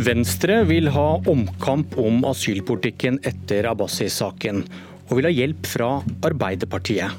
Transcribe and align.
Venstre 0.00 0.62
vil 0.64 0.86
ha 0.94 1.18
omkamp 1.28 1.92
om 2.00 2.22
asylpolitikken 2.24 3.18
etter 3.28 3.66
Abbasi-saken, 3.68 4.62
og 5.10 5.18
vil 5.18 5.26
ha 5.28 5.32
hjelp 5.34 5.66
fra 5.68 5.88
Arbeiderpartiet. 6.24 7.12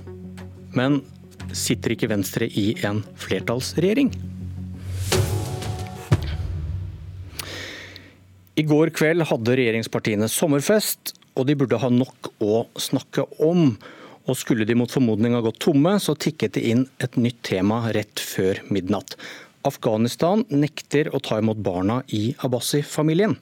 Men 0.74 0.98
sitter 1.54 1.94
ikke 1.94 2.10
Venstre 2.10 2.48
i 2.48 2.72
en 2.88 3.04
flertallsregjering? 3.22 4.10
I 8.58 8.66
går 8.66 8.94
kveld 8.98 9.28
hadde 9.30 9.60
regjeringspartiene 9.62 10.32
sommerfest, 10.32 11.14
og 11.38 11.52
de 11.52 11.60
burde 11.62 11.84
ha 11.84 11.92
nok 11.94 12.32
å 12.42 12.64
snakke 12.82 13.28
om. 13.46 13.76
Og 14.26 14.42
skulle 14.42 14.66
de 14.66 14.80
mot 14.80 14.90
formodning 14.90 15.38
ha 15.38 15.46
gått 15.46 15.62
tomme, 15.68 16.00
så 16.02 16.18
tikket 16.18 16.58
det 16.58 16.66
inn 16.74 16.88
et 16.98 17.14
nytt 17.22 17.44
tema 17.46 17.84
rett 17.94 18.26
før 18.26 18.66
midnatt. 18.74 19.20
Afghanistan 19.68 20.44
nekter 20.50 21.12
å 21.14 21.22
ta 21.24 21.40
imot 21.42 21.62
barna 21.62 22.02
i 22.14 22.32
Abbasi-familien. 22.46 23.38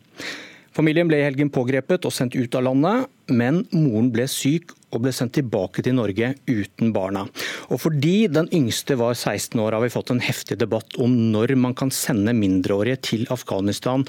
Familien 0.76 1.10
ble 1.10 1.18
i 1.20 1.26
helgen 1.26 1.50
pågrepet 1.52 2.06
og 2.06 2.14
sendt 2.14 2.38
ut 2.38 2.56
av 2.56 2.68
landet, 2.68 3.08
men 3.28 3.64
moren 3.74 4.12
ble 4.14 4.28
syk 4.30 4.72
og 4.94 5.04
ble 5.04 5.14
sendt 5.16 5.36
tilbake 5.38 5.84
til 5.86 5.98
Norge 5.98 6.34
uten 6.48 6.94
barna. 6.96 7.26
Og 7.70 7.82
fordi 7.84 8.30
den 8.32 8.50
yngste 8.56 8.98
var 9.00 9.16
16 9.18 9.60
år, 9.60 9.76
har 9.76 9.84
vi 9.84 9.94
fått 9.94 10.14
en 10.14 10.22
heftig 10.24 10.60
debatt 10.62 11.00
om 11.02 11.16
når 11.34 11.56
man 11.60 11.76
kan 11.78 11.92
sende 11.94 12.36
mindreårige 12.38 13.02
til 13.12 13.26
Afghanistan 13.34 14.06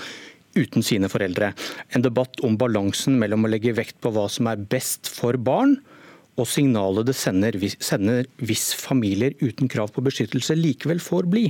uten 0.59 0.85
sine 0.85 1.09
foreldre. 1.11 1.53
En 1.95 2.05
debatt 2.05 2.43
om 2.47 2.59
balansen 2.61 3.19
mellom 3.21 3.47
å 3.47 3.53
legge 3.53 3.75
vekt 3.77 4.01
på 4.03 4.13
hva 4.15 4.27
som 4.33 4.51
er 4.51 4.61
best 4.71 5.11
for 5.11 5.39
barn, 5.41 5.79
og 6.41 6.49
signalet 6.49 7.09
det 7.09 7.17
sender, 7.19 7.57
sender 7.85 8.29
hvis 8.41 8.71
familier 8.79 9.35
uten 9.43 9.69
krav 9.69 9.93
på 9.93 10.05
beskyttelse 10.07 10.57
likevel 10.57 11.03
får 11.03 11.29
bli. 11.31 11.49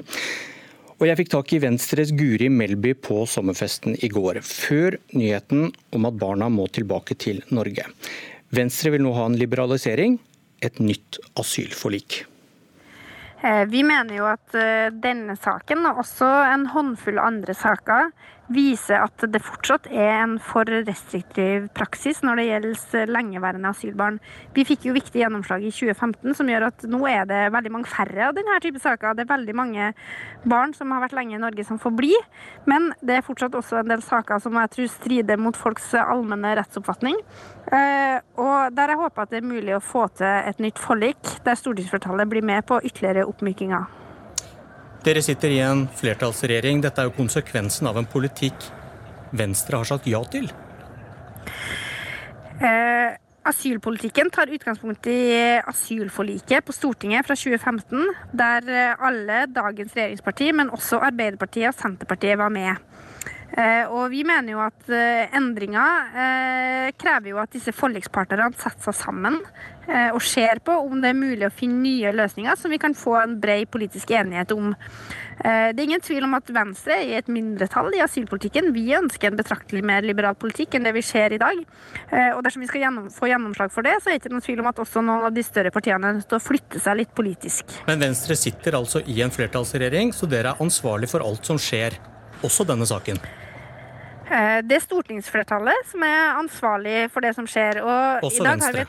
Og 1.00 1.06
jeg 1.08 1.16
fikk 1.16 1.30
tak 1.32 1.52
i 1.56 1.58
Venstres 1.62 2.10
Guri 2.12 2.50
Melby 2.52 2.90
på 2.92 3.22
sommerfesten 3.24 3.94
i 4.04 4.08
går, 4.12 4.42
før 4.44 4.98
nyheten 5.16 5.70
om 5.96 6.04
at 6.04 6.18
barna 6.20 6.50
må 6.52 6.66
tilbake 6.68 7.16
til 7.16 7.40
Norge. 7.56 7.86
Venstre 8.52 8.92
vil 8.92 9.06
nå 9.06 9.14
ha 9.16 9.24
en 9.30 9.38
liberalisering, 9.40 10.18
et 10.60 10.76
nytt 10.84 11.16
asylforlik. 11.40 12.26
Eh, 13.40 13.64
vi 13.72 13.80
mener 13.80 14.12
jo 14.18 14.26
at 14.28 14.52
eh, 14.60 14.92
denne 14.92 15.38
saken, 15.40 15.88
og 15.88 16.02
også 16.04 16.28
en 16.50 16.68
håndfull 16.74 17.22
andre 17.22 17.56
saker, 17.56 18.12
viser 18.50 18.98
at 19.04 19.24
det 19.30 19.40
fortsatt 19.44 19.86
er 19.90 20.10
en 20.24 20.36
for 20.42 20.68
restriktiv 20.86 21.68
praksis 21.76 22.20
når 22.26 22.40
det 22.40 22.46
gjelder 22.48 23.12
lengeværende 23.14 23.70
asylbarn. 23.70 24.18
Vi 24.56 24.64
fikk 24.66 24.88
jo 24.88 24.94
viktig 24.96 25.22
gjennomslag 25.22 25.64
i 25.64 25.72
2015 25.74 26.36
som 26.38 26.50
gjør 26.50 26.68
at 26.70 26.86
nå 26.90 27.00
er 27.10 27.28
det 27.30 27.42
veldig 27.54 27.72
mange 27.76 27.90
færre 27.90 28.28
av 28.28 28.34
denne 28.36 28.58
type 28.62 28.82
saker. 28.82 29.14
Det 29.14 29.24
er 29.24 29.32
veldig 29.32 29.56
mange 29.56 29.92
barn 30.50 30.74
som 30.76 30.90
har 30.94 31.04
vært 31.04 31.16
lenge 31.18 31.36
i 31.38 31.42
Norge 31.42 31.66
som 31.68 31.78
får 31.80 31.94
bli, 32.00 32.12
men 32.70 32.90
det 33.04 33.18
er 33.18 33.26
fortsatt 33.26 33.54
også 33.58 33.80
en 33.80 33.92
del 33.92 34.02
saker 34.04 34.42
som 34.42 34.58
jeg 34.58 34.74
tror 34.74 34.92
strider 34.92 35.40
mot 35.40 35.56
folks 35.56 35.92
allmenne 36.00 36.56
rettsoppfatning. 36.58 37.18
Eh, 37.70 38.18
og 38.40 38.74
der 38.74 38.94
jeg 38.94 39.02
håper 39.04 39.24
at 39.24 39.32
det 39.32 39.42
er 39.42 39.50
mulig 39.52 39.76
å 39.76 39.84
få 39.84 40.08
til 40.18 40.50
et 40.50 40.62
nytt 40.62 40.80
forlik, 40.80 41.38
der 41.46 41.58
stortingsflertallet 41.58 42.30
blir 42.30 42.46
med 42.46 42.66
på 42.66 42.82
ytterligere 42.82 43.28
oppmykinger. 43.30 44.00
Dere 45.04 45.22
sitter 45.24 45.54
i 45.54 45.62
en 45.64 45.86
flertallsregjering. 45.96 46.82
Dette 46.84 47.00
er 47.00 47.08
jo 47.08 47.16
konsekvensen 47.16 47.88
av 47.88 47.96
en 47.96 48.08
politikk 48.08 48.68
Venstre 49.36 49.78
har 49.78 49.86
sagt 49.88 50.08
ja 50.10 50.20
til. 50.28 50.48
Eh, 52.60 53.14
asylpolitikken 53.46 54.28
tar 54.34 54.50
utgangspunkt 54.52 55.06
i 55.08 55.20
asylforliket 55.70 56.66
på 56.66 56.74
Stortinget 56.76 57.28
fra 57.28 57.38
2015, 57.38 58.10
der 58.36 58.68
alle 58.98 59.44
dagens 59.54 59.94
regjeringsparti, 59.96 60.50
men 60.58 60.74
også 60.74 61.00
Arbeiderpartiet 61.08 61.70
og 61.70 61.78
Senterpartiet 61.78 62.36
var 62.42 62.52
med. 62.52 62.89
Eh, 63.50 63.86
og 63.90 64.12
vi 64.12 64.22
mener 64.26 64.54
jo 64.54 64.60
at 64.62 64.90
eh, 64.94 65.26
endringer 65.34 66.12
eh, 66.14 66.90
krever 67.00 67.32
jo 67.32 67.40
at 67.42 67.50
disse 67.50 67.74
forlikspartnerne 67.74 68.52
setter 68.54 68.90
seg 68.90 68.98
sammen 69.06 69.42
og 69.90 70.20
ser 70.22 70.60
på 70.62 70.70
om 70.84 71.00
det 71.02 71.08
er 71.10 71.16
mulig 71.18 71.42
å 71.48 71.50
finne 71.50 71.80
nye 71.82 72.12
løsninger 72.14 72.54
som 72.60 72.70
vi 72.70 72.78
kan 72.78 72.92
få 72.94 73.16
en 73.18 73.32
bred 73.42 73.64
politisk 73.74 74.12
enighet 74.14 74.52
om. 74.54 74.68
Det 75.40 75.72
er 75.72 75.82
ingen 75.82 76.04
tvil 76.04 76.28
om 76.28 76.36
at 76.36 76.52
Venstre 76.54 76.94
er 76.94 77.08
i 77.08 77.16
et 77.18 77.30
mindretall 77.32 77.88
i 77.96 78.02
asylpolitikken. 78.04 78.68
Vi 78.76 78.84
ønsker 78.94 79.32
en 79.32 79.40
betraktelig 79.40 79.82
mer 79.90 80.06
liberal 80.06 80.38
politikk 80.38 80.76
enn 80.78 80.86
det 80.86 80.92
vi 80.94 81.02
ser 81.02 81.34
i 81.34 81.40
dag. 81.42 81.58
Og 82.36 82.44
dersom 82.46 82.62
vi 82.62 82.70
skal 82.70 82.84
gjennom, 82.84 83.10
få 83.10 83.32
gjennomslag 83.32 83.74
for 83.74 83.88
det, 83.88 83.96
så 83.98 84.12
er 84.12 84.20
det 84.20 84.22
ikke 84.22 84.34
noen 84.36 84.46
tvil 84.46 84.62
om 84.62 84.70
at 84.70 84.84
også 84.84 85.02
noen 85.02 85.26
av 85.26 85.34
de 85.34 85.46
større 85.48 85.74
partiene 85.74 86.12
er 86.12 86.20
nødt 86.20 86.30
til 86.30 86.38
å 86.38 86.44
flytte 86.44 86.84
seg 86.86 87.00
litt 87.02 87.14
politisk. 87.16 87.80
Men 87.90 88.06
Venstre 88.06 88.38
sitter 88.38 88.78
altså 88.78 89.02
i 89.10 89.18
en 89.26 89.34
flertallsregjering, 89.34 90.14
så 90.14 90.30
dere 90.30 90.54
er 90.54 90.62
ansvarlig 90.62 91.10
for 91.10 91.26
alt 91.26 91.50
som 91.50 91.58
skjer, 91.58 91.98
også 92.46 92.68
denne 92.68 92.86
saken? 92.86 93.18
Eh, 94.30 94.60
det 94.62 94.78
er 94.78 94.86
stortingsflertallet 94.86 95.90
som 95.90 96.06
er 96.06 96.38
ansvarlig 96.38 97.10
for 97.10 97.26
det 97.26 97.34
som 97.34 97.48
skjer. 97.50 97.82
Og 97.82 98.30
Også 98.30 98.46
Venstre. 98.46 98.86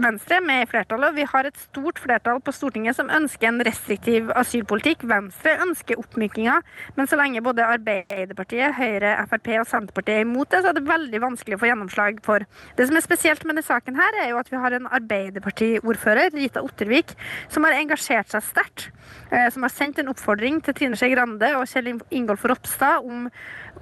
Venstre 0.00 0.36
med 0.40 0.62
i 0.62 0.66
flertallet. 0.70 1.16
Vi 1.16 1.24
har 1.26 1.46
et 1.48 1.56
stort 1.58 1.98
flertall 1.98 2.38
på 2.46 2.52
Stortinget 2.54 2.94
som 2.94 3.08
ønsker 3.10 3.48
en 3.48 3.58
restriktiv 3.66 4.28
asylpolitikk. 4.38 5.02
Venstre 5.10 5.56
ønsker 5.64 5.98
oppmykinger, 5.98 6.62
men 6.94 7.10
så 7.10 7.18
lenge 7.18 7.42
både 7.42 7.66
Arbeiderpartiet, 7.66 8.76
Høyre, 8.76 9.16
Frp 9.32 9.50
og 9.58 9.66
Senterpartiet 9.66 10.20
er 10.20 10.28
imot 10.28 10.52
det, 10.54 10.62
så 10.62 10.70
er 10.70 10.78
det 10.78 10.86
veldig 10.86 11.22
vanskelig 11.26 11.58
å 11.58 11.62
få 11.64 11.70
gjennomslag 11.72 12.22
for. 12.22 12.46
Det 12.78 12.86
som 12.86 13.00
er 13.00 13.04
spesielt 13.04 13.42
med 13.42 13.56
denne 13.56 13.66
saken, 13.66 13.98
her 13.98 14.20
er 14.22 14.30
jo 14.30 14.38
at 14.38 14.52
vi 14.52 14.62
har 14.62 14.78
en 14.78 14.86
Arbeiderparti-ordfører, 15.00 16.30
Rita 16.38 16.62
Ottervik, 16.62 17.16
som 17.50 17.66
har 17.66 17.80
engasjert 17.80 18.30
seg 18.30 18.46
sterkt. 18.46 18.92
Eh, 19.30 19.48
som 19.50 19.66
har 19.66 19.74
sendt 19.74 19.98
en 19.98 20.10
oppfordring 20.10 20.62
til 20.62 20.74
Trine 20.74 20.98
Skei 20.98 21.10
Grande 21.16 21.50
og 21.58 21.66
Kjell 21.70 21.92
Ingolf 22.14 22.46
Ropstad 22.46 23.02
om, 23.06 23.26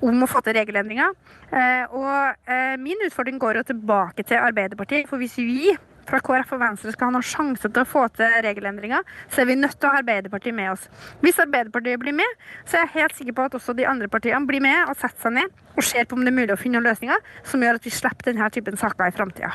om 0.04 0.24
å 0.24 0.30
få 0.30 0.42
til 0.46 0.56
regelendringer. 0.58 1.14
Eh, 1.50 1.84
og 1.96 2.50
eh, 2.50 2.74
min 2.80 3.06
utfordring 3.06 3.38
går 3.42 3.60
jo 3.60 3.68
tilbake 3.72 4.26
til 4.26 4.40
Arbeiderpartiet. 4.40 5.08
For 5.10 5.20
hvis 5.20 5.38
vi 5.40 5.72
fra 6.08 6.20
KrF 6.24 6.54
og 6.56 6.62
Venstre 6.62 6.92
skal 6.94 7.10
ha 7.10 7.14
noen 7.18 7.26
sjanse 7.26 7.68
til 7.68 7.82
å 7.82 7.88
få 7.88 8.06
til 8.16 8.38
regelendringer, 8.44 9.04
så 9.32 9.42
er 9.42 9.50
vi 9.50 9.58
nødt 9.60 9.76
til 9.76 9.90
å 9.90 9.92
ha 9.92 10.02
Arbeiderpartiet 10.02 10.56
med 10.56 10.72
oss. 10.72 10.86
Hvis 11.24 11.40
Arbeiderpartiet 11.42 12.00
blir 12.00 12.16
med, 12.16 12.38
så 12.64 12.78
er 12.78 12.86
jeg 12.86 12.94
helt 12.96 13.18
sikker 13.18 13.36
på 13.36 13.48
at 13.48 13.58
også 13.58 13.76
de 13.76 13.86
andre 13.88 14.08
partiene 14.12 14.48
blir 14.48 14.64
med 14.64 14.88
og 14.88 14.96
setter 14.96 15.28
seg 15.28 15.36
ned 15.36 15.62
og 15.76 15.84
ser 15.86 16.08
på 16.08 16.16
om 16.16 16.24
det 16.24 16.32
er 16.32 16.38
mulig 16.40 16.54
å 16.54 16.60
finne 16.60 16.82
løsninger 16.82 17.28
som 17.46 17.62
gjør 17.62 17.78
at 17.78 17.86
vi 17.86 17.94
slipper 17.94 18.30
denne 18.30 18.50
typen 18.54 18.80
saker 18.80 19.12
i 19.12 19.14
framtida. 19.14 19.52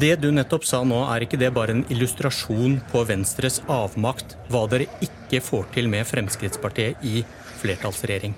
Det 0.00 0.14
du 0.22 0.28
nettopp 0.32 0.64
sa 0.64 0.84
nå, 0.86 1.00
er 1.12 1.26
ikke 1.26 1.38
det 1.40 1.50
bare 1.52 1.74
en 1.74 1.82
illustrasjon 1.90 2.78
på 2.92 3.02
Venstres 3.08 3.58
avmakt, 3.68 4.36
hva 4.48 4.62
dere 4.70 4.86
ikke 5.02 5.42
får 5.42 5.66
til 5.74 5.90
med 5.90 6.06
Fremskrittspartiet 6.08 7.02
i 7.04 7.24
flertallsregjering? 7.60 8.36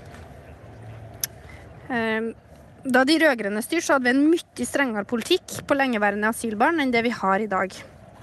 Um 1.93 2.33
da 2.83 3.05
de 3.07 3.15
rød-grønne 3.23 3.63
styrte, 3.63 3.87
så 3.87 3.95
hadde 3.95 4.09
vi 4.09 4.15
en 4.17 4.25
mye 4.27 4.67
strengere 4.67 5.07
politikk 5.07 5.61
på 5.69 5.77
lengeværende 5.79 6.33
asylbarn 6.33 6.83
enn 6.83 6.91
det 6.91 7.05
vi 7.07 7.13
har 7.15 7.39
i 7.39 7.47
dag. 7.51 7.77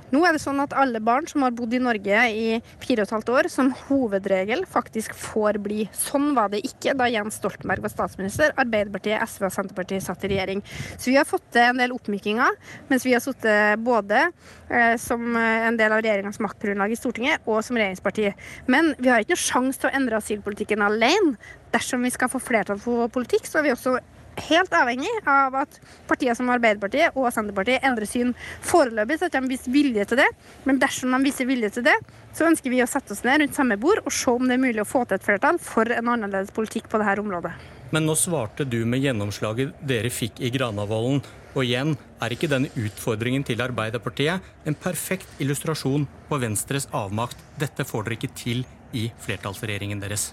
Nå 0.10 0.24
er 0.26 0.34
det 0.34 0.42
sånn 0.42 0.62
at 0.64 0.74
alle 0.74 1.02
barn 1.04 1.28
som 1.30 1.44
har 1.46 1.54
bodd 1.54 1.74
i 1.76 1.82
Norge 1.82 2.22
i 2.34 2.46
fire 2.82 3.04
og 3.04 3.08
et 3.08 3.14
halvt 3.14 3.32
år, 3.36 3.50
som 3.54 3.70
hovedregel 3.86 4.64
faktisk 4.70 5.14
får 5.18 5.60
bli. 5.62 5.84
Sånn 5.94 6.32
var 6.38 6.50
det 6.54 6.64
ikke 6.66 6.96
da 6.98 7.10
Jens 7.12 7.38
Stoltenberg 7.38 7.86
var 7.86 7.94
statsminister, 7.94 8.56
Arbeiderpartiet, 8.60 9.22
SV 9.22 9.48
og 9.48 9.56
Senterpartiet 9.56 10.06
satt 10.06 10.26
i 10.26 10.32
regjering. 10.34 10.64
Så 10.98 11.12
vi 11.12 11.18
har 11.20 11.30
fått 11.30 11.46
til 11.54 11.68
en 11.68 11.82
del 11.82 11.94
oppmykinger, 11.94 12.58
mens 12.90 13.06
vi 13.06 13.14
har 13.14 13.24
sittet 13.24 13.84
både 13.86 14.26
eh, 14.26 14.96
som 15.02 15.26
en 15.38 15.78
del 15.80 15.94
av 15.94 16.02
regjeringas 16.02 16.42
maktgrunnlag 16.42 16.94
i 16.94 17.00
Stortinget 17.00 17.46
og 17.46 17.62
som 17.66 17.78
regjeringsparti. 17.78 18.32
Men 18.72 18.96
vi 18.98 19.14
har 19.14 19.22
ikke 19.22 19.38
noe 19.38 19.46
sjanse 19.46 19.84
til 19.84 19.92
å 19.92 19.98
endre 20.00 20.18
asylpolitikken 20.18 20.86
alene. 20.86 21.38
Dersom 21.70 22.02
vi 22.02 22.10
skal 22.10 22.32
få 22.34 22.42
flertall 22.42 22.82
for 22.82 23.12
politikk, 23.14 23.46
så 23.46 23.60
er 23.60 23.70
vi 23.70 23.76
også 23.76 24.00
helt 24.48 24.74
avhengig 24.76 25.12
av 25.30 25.56
at 25.62 25.80
partier 26.10 26.38
som 26.38 26.50
Arbeiderpartiet 26.54 27.18
og 27.18 27.30
Senterpartiet 27.34 27.86
endrer 27.86 28.10
syn 28.10 28.36
foreløpig, 28.66 29.20
så 29.20 29.30
at 29.30 29.38
de 29.38 29.52
viser 29.52 29.74
vilje 29.74 30.06
til 30.10 30.22
det. 30.22 30.30
Men 30.68 30.80
dersom 30.82 31.16
de 31.16 31.22
viser 31.26 31.50
vilje 31.50 31.74
til 31.78 31.88
det, 31.90 31.98
så 32.36 32.48
ønsker 32.50 32.74
vi 32.74 32.84
å 32.84 32.90
sette 32.90 33.16
oss 33.16 33.26
ned 33.26 33.44
rundt 33.44 33.58
samme 33.58 33.80
bord 33.82 34.04
og 34.06 34.14
se 34.14 34.32
om 34.32 34.48
det 34.48 34.58
er 34.58 34.64
mulig 34.64 34.84
å 34.84 34.88
få 34.88 35.04
til 35.06 35.20
et 35.20 35.26
flertall 35.26 35.60
for 35.64 35.90
en 35.94 36.14
annerledes 36.16 36.54
politikk 36.56 36.90
på 36.92 37.02
dette 37.02 37.22
området. 37.24 37.54
Men 37.90 38.06
nå 38.06 38.14
svarte 38.20 38.68
du 38.70 38.84
med 38.86 39.02
gjennomslaget 39.02 39.80
dere 39.90 40.12
fikk 40.14 40.44
i 40.46 40.52
Granavolden. 40.54 41.24
Og 41.58 41.64
igjen 41.66 41.96
er 42.22 42.36
ikke 42.36 42.50
denne 42.52 42.70
utfordringen 42.78 43.42
til 43.48 43.64
Arbeiderpartiet 43.66 44.68
en 44.70 44.78
perfekt 44.78 45.42
illustrasjon 45.42 46.06
på 46.30 46.42
Venstres 46.44 46.86
avmakt. 46.94 47.40
Dette 47.58 47.88
får 47.90 48.06
dere 48.06 48.20
ikke 48.20 48.36
til 48.38 48.62
i 48.94 49.08
flertallsregjeringen 49.26 50.04
deres. 50.04 50.30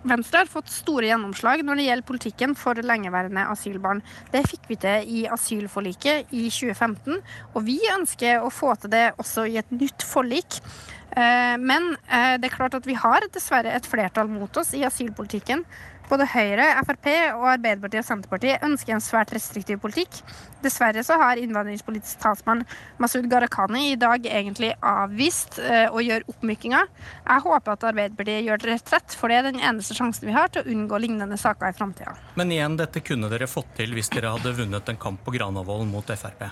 Venstre 0.00 0.40
har 0.40 0.48
fått 0.48 0.70
store 0.72 1.10
gjennomslag 1.10 1.60
når 1.66 1.76
det 1.76 1.84
gjelder 1.84 2.08
politikken 2.08 2.54
for 2.56 2.78
lengeværende 2.80 3.42
asylbarn. 3.52 4.00
Det 4.32 4.46
fikk 4.48 4.70
vi 4.70 4.78
til 4.80 5.10
i 5.12 5.26
asylforliket 5.28 6.32
i 6.32 6.46
2015, 6.48 7.20
og 7.52 7.66
vi 7.66 7.76
ønsker 7.92 8.40
å 8.40 8.48
få 8.54 8.72
til 8.80 8.94
det 8.94 9.10
også 9.20 9.44
i 9.50 9.58
et 9.60 9.74
nytt 9.74 10.06
forlik. 10.06 10.60
Eh, 11.10 11.56
men 11.60 11.92
eh, 12.08 12.38
det 12.40 12.48
er 12.48 12.56
klart 12.56 12.78
at 12.78 12.88
vi 12.88 12.96
har 12.96 13.28
dessverre 13.34 13.74
et 13.76 13.88
flertall 13.88 14.30
mot 14.32 14.60
oss 14.62 14.72
i 14.78 14.86
asylpolitikken. 14.88 15.66
Både 16.10 16.26
Høyre, 16.26 16.64
Frp 16.88 17.06
og 17.36 17.44
Arbeiderpartiet 17.52 18.02
og 18.02 18.08
Senterpartiet 18.08 18.64
ønsker 18.66 18.96
en 18.96 19.02
svært 19.04 19.30
restriktiv 19.30 19.78
politikk. 19.82 20.16
Dessverre 20.64 21.04
så 21.06 21.14
har 21.20 21.38
innvandringspolitisk 21.38 22.18
talsmann 22.22 22.64
Masud 22.98 23.28
Gharahkhani 23.30 23.92
i 23.92 23.98
dag 24.00 24.26
egentlig 24.26 24.72
avvist 24.82 25.60
uh, 25.62 25.86
å 25.94 26.02
gjøre 26.02 26.26
oppmykinger. 26.32 26.90
Jeg 27.22 27.44
håper 27.46 27.76
at 27.76 27.86
Arbeiderpartiet 27.92 28.42
gjør 28.48 28.64
det 28.64 28.72
retrett, 28.72 29.14
for 29.20 29.30
det 29.30 29.38
er 29.38 29.46
den 29.52 29.62
eneste 29.62 29.94
sjansen 29.94 30.26
vi 30.26 30.34
har 30.34 30.50
til 30.50 30.66
å 30.66 30.74
unngå 30.74 30.98
lignende 31.06 31.38
saker 31.38 31.70
i 31.70 31.78
framtida. 31.78 32.16
Men 32.34 32.50
igjen, 32.56 32.74
dette 32.80 33.04
kunne 33.06 33.30
dere 33.30 33.50
fått 33.50 33.70
til 33.78 33.94
hvis 33.94 34.10
dere 34.10 34.34
hadde 34.34 34.56
vunnet 34.58 34.90
en 34.90 35.00
kamp 35.00 35.22
på 35.22 35.38
Granavolden 35.38 35.94
mot 35.94 36.10
Frp? 36.10 36.50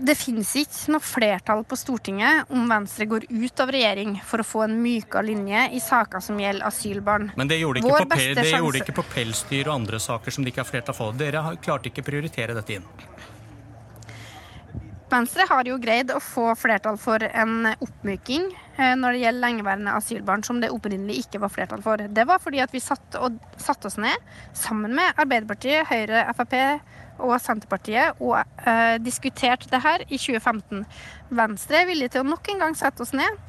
Det 0.00 0.14
finnes 0.16 0.48
ikke 0.56 0.94
noe 0.94 1.04
flertall 1.04 1.60
på 1.68 1.76
Stortinget 1.76 2.48
om 2.56 2.64
Venstre 2.70 3.04
går 3.08 3.26
ut 3.28 3.60
av 3.60 3.72
regjering 3.74 4.14
for 4.24 4.40
å 4.40 4.46
få 4.46 4.62
en 4.64 4.78
mykere 4.80 5.26
linje 5.28 5.66
i 5.76 5.80
saker 5.84 6.24
som 6.24 6.40
gjelder 6.40 6.64
asylbarn. 6.70 7.28
Men 7.36 7.50
det 7.50 7.58
gjorde 7.60 7.82
ikke, 7.82 8.06
på, 8.08 8.20
det 8.40 8.46
gjorde 8.48 8.80
ikke 8.80 8.96
på 8.96 9.04
pelsdyr 9.12 9.68
og 9.68 9.74
andre 9.74 10.00
saker 10.00 10.32
som 10.32 10.46
det 10.46 10.54
ikke 10.54 10.64
har 10.64 10.70
flertall 10.70 10.96
for. 10.96 11.18
Dere 11.20 11.44
klarte 11.60 11.92
ikke 11.92 12.04
å 12.04 12.08
prioritere 12.08 12.56
dette 12.56 12.78
inn. 12.78 12.88
Venstre 15.10 15.44
har 15.50 15.66
jo 15.66 15.76
greid 15.82 16.12
å 16.14 16.20
få 16.22 16.52
flertall 16.56 16.96
for 17.00 17.20
en 17.26 17.72
oppmyking 17.74 18.46
når 18.80 19.12
det 19.12 19.22
gjelder 19.24 19.44
lengeværende 19.44 19.92
asylbarn, 19.98 20.44
som 20.46 20.60
det 20.62 20.70
opprinnelig 20.72 21.24
ikke 21.24 21.40
var 21.42 21.52
flertall 21.52 21.82
for. 21.84 22.00
Det 22.00 22.24
var 22.28 22.40
fordi 22.42 22.62
at 22.64 22.72
vi 22.72 22.80
satte 22.80 23.20
oss 23.90 23.98
ned 24.00 24.30
sammen 24.56 24.94
med 24.96 25.20
Arbeiderpartiet, 25.20 25.88
Høyre, 25.90 26.24
Frp 26.38 26.56
og 27.20 27.36
Senterpartiet 27.42 28.20
og 28.22 28.38
eh, 28.40 28.96
diskuterte 29.02 29.70
det 29.70 29.82
her 29.84 30.04
i 30.08 30.18
2015. 30.18 30.84
Venstre 31.36 31.82
er 31.82 31.90
villig 31.90 32.10
til 32.12 32.24
å 32.24 32.30
nok 32.30 32.52
en 32.52 32.64
gang 32.64 32.78
sette 32.78 33.04
oss 33.04 33.14
ned. 33.16 33.40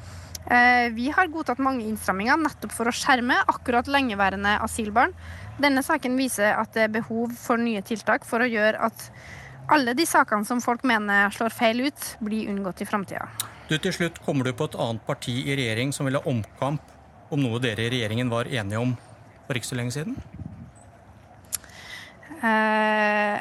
Eh, 0.50 0.88
vi 0.94 1.10
har 1.14 1.30
godtatt 1.30 1.62
mange 1.62 1.86
innstramminger 1.86 2.40
nettopp 2.40 2.74
for 2.74 2.90
å 2.90 2.96
skjerme 2.96 3.38
akkurat 3.46 3.90
lengeværende 3.90 4.56
asylbarn. 4.64 5.14
Denne 5.62 5.84
saken 5.86 6.16
viser 6.18 6.56
at 6.56 6.72
det 6.74 6.88
er 6.88 6.96
behov 7.00 7.34
for 7.38 7.60
nye 7.60 7.82
tiltak 7.86 8.26
for 8.28 8.42
å 8.42 8.50
gjøre 8.50 8.90
at 8.90 9.08
alle 9.68 9.94
de 9.94 10.06
sakene 10.06 10.46
som 10.48 10.60
folk 10.60 10.82
mener 10.88 11.30
slår 11.34 11.54
feil 11.54 11.84
ut, 11.86 12.06
blir 12.20 12.50
unngått 12.50 12.82
i 12.82 12.88
framtida. 12.88 13.28
Til 13.72 13.94
slutt 13.94 14.18
kommer 14.24 14.44
du 14.44 14.52
på 14.56 14.66
et 14.68 14.76
annet 14.80 15.04
parti 15.06 15.34
i 15.46 15.56
regjering 15.56 15.94
som 15.96 16.08
vil 16.08 16.18
ha 16.18 16.26
omkamp 16.28 16.90
om 17.32 17.40
noe 17.40 17.60
dere 17.62 17.86
i 17.86 17.92
regjeringen 17.94 18.28
var 18.32 18.50
enige 18.50 18.80
om 18.82 18.92
for 19.46 19.56
ikke 19.56 19.70
så 19.70 19.78
lenge 19.78 19.94
siden? 19.94 20.18
Uh, 22.42 23.38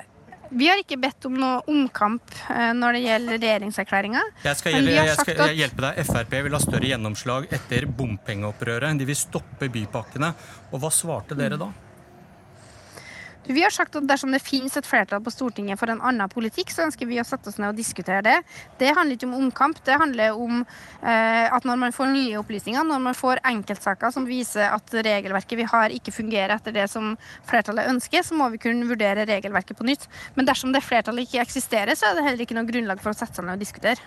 vi 0.51 0.67
har 0.69 0.79
ikke 0.79 0.99
bedt 1.01 1.25
om 1.27 1.35
noe 1.41 1.61
omkamp 1.71 2.33
uh, 2.47 2.71
når 2.77 2.97
det 2.97 3.03
gjelder 3.05 3.39
regjeringserklæringa. 3.41 4.23
Jeg 4.45 4.59
skal, 4.61 4.77
hjelpe, 4.77 5.05
jeg 5.09 5.19
skal 5.19 5.55
hjelpe 5.57 5.85
deg. 5.87 6.01
Frp 6.07 6.35
vil 6.47 6.57
ha 6.57 6.63
større 6.63 6.91
gjennomslag 6.91 7.47
etter 7.57 7.87
bompengeopprøret. 7.99 8.99
De 8.99 9.07
vil 9.09 9.19
stoppe 9.19 9.71
bypakkene. 9.73 10.33
Og 10.71 10.83
hva 10.83 10.93
svarte 10.93 11.35
dere 11.39 11.59
da? 11.59 11.71
Vi 13.49 13.63
har 13.63 13.73
sagt 13.73 13.95
at 13.97 14.05
dersom 14.05 14.31
det 14.35 14.41
finnes 14.43 14.75
et 14.77 14.85
flertall 14.85 15.21
på 15.25 15.31
Stortinget 15.33 15.79
for 15.79 15.89
en 15.89 16.01
annen 16.05 16.29
politikk, 16.29 16.69
så 16.69 16.85
ønsker 16.85 17.09
vi 17.09 17.17
å 17.17 17.25
sette 17.25 17.49
oss 17.49 17.57
ned 17.57 17.71
og 17.71 17.79
diskutere 17.79 18.21
det. 18.25 18.35
Det 18.77 18.91
handler 18.93 19.17
ikke 19.17 19.29
om 19.31 19.37
omkamp, 19.39 19.79
det 19.87 19.97
handler 19.97 20.37
om 20.37 20.61
eh, 20.61 21.47
at 21.49 21.65
når 21.65 21.79
man 21.81 21.95
får 21.95 22.11
nye 22.13 22.37
opplysninger, 22.37 22.85
når 22.85 23.01
man 23.07 23.17
får 23.17 23.41
enkeltsaker 23.49 24.13
som 24.13 24.29
viser 24.29 24.69
at 24.69 24.93
regelverket 24.93 25.57
vi 25.57 25.67
har 25.73 25.97
ikke 25.97 26.13
fungerer 26.13 26.53
etter 26.53 26.75
det 26.75 26.85
som 26.91 27.15
flertallet 27.49 27.89
ønsker, 27.89 28.21
så 28.27 28.37
må 28.37 28.51
vi 28.53 28.61
kunne 28.61 28.89
vurdere 28.89 29.25
regelverket 29.25 29.79
på 29.79 29.89
nytt. 29.89 30.05
Men 30.37 30.45
dersom 30.45 30.75
det 30.75 30.85
flertallet 30.85 31.25
ikke 31.25 31.41
eksisterer, 31.41 31.97
så 31.97 32.11
er 32.11 32.19
det 32.19 32.27
heller 32.29 32.45
ikke 32.45 32.59
noe 32.59 32.69
grunnlag 32.69 33.01
for 33.01 33.15
å 33.15 33.17
sette 33.17 33.41
seg 33.41 33.49
ned 33.49 33.57
og 33.57 33.65
diskutere. 33.65 33.97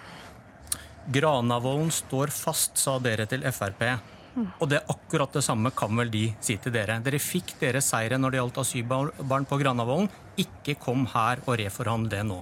Granavolden 1.12 1.90
står 1.92 2.31
fast, 2.32 2.78
sa 2.81 3.00
dere 3.02 3.26
til 3.28 3.42
Frp. 3.52 4.13
Og 4.34 4.69
det 4.70 4.81
er 4.81 4.90
akkurat 4.90 5.36
det 5.36 5.44
samme 5.46 5.70
kan 5.76 5.94
vel 5.98 6.10
de 6.10 6.25
si 6.42 6.56
til 6.62 6.75
dere. 6.75 6.98
Dere 7.04 7.20
fikk 7.22 7.54
deres 7.60 7.90
seire 7.92 8.19
når 8.19 8.34
det 8.34 8.40
gjaldt 8.40 8.62
asylbarn 8.64 9.48
på 9.48 9.58
Granavolden. 9.60 10.10
Ikke 10.40 10.76
kom 10.81 11.06
her 11.14 11.42
og 11.46 11.58
reforhandle 11.60 12.10
det 12.10 12.25
nå. 12.26 12.40